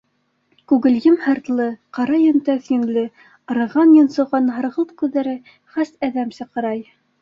Күгелйем 0.71 1.17
һыртлы, 1.25 1.67
ҡара 1.99 2.17
йөнтәҫ 2.23 2.71
йөнлө, 2.73 3.05
арыған-йонсоған 3.55 4.53
һарғылт 4.59 4.99
күҙҙәре 5.05 5.39
хәс 5.79 5.97
әҙәмсә 6.13 6.55
ҡарай. 6.55 6.89